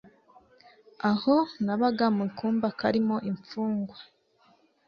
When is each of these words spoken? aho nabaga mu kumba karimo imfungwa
aho 1.11 1.35
nabaga 1.65 2.05
mu 2.17 2.25
kumba 2.37 2.67
karimo 2.79 3.15
imfungwa 3.29 3.97